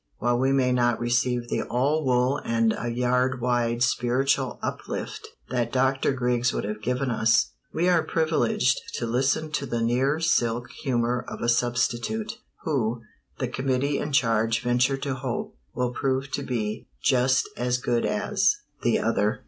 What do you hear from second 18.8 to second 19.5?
the other.